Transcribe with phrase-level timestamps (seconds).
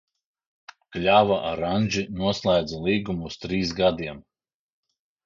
[0.95, 4.23] "Kļava ar "Anži" noslēdza līgumu uz trīs gadiem."